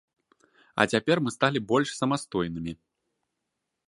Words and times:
А 0.83 0.85
цяпер 0.95 1.17
мы 1.25 1.33
сталі 1.35 1.59
больш 1.71 1.89
самастойнымі. 1.99 2.73